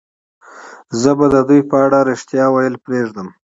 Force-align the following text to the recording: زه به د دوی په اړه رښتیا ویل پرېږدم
زه 1.01 1.11
به 1.17 1.25
د 1.33 1.35
دوی 1.47 1.61
په 1.69 1.75
اړه 1.85 1.99
رښتیا 2.09 2.45
ویل 2.49 2.75
پرېږدم 2.85 3.27